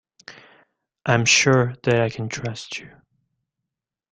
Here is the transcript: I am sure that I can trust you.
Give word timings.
I 1.05 1.13
am 1.13 1.25
sure 1.25 1.75
that 1.83 2.01
I 2.01 2.09
can 2.09 2.27
trust 2.27 2.79
you. 2.79 2.89